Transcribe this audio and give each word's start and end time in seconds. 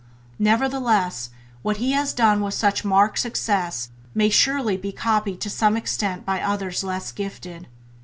Nevertheless, 0.39 1.29
what 1.61 1.77
he 1.77 1.91
has 1.91 2.11
done 2.11 2.41
with 2.41 2.55
such 2.55 2.83
marked 2.83 3.19
success 3.19 3.89
may 4.15 4.29
surely 4.31 4.75
be 4.75 4.91
copied 4.91 5.39
to 5.41 5.49
some 5.51 5.77
extent 5.77 6.25
by 6.25 6.41
others 6.41 6.83
less 6.83 7.11
gifted. 7.11 7.67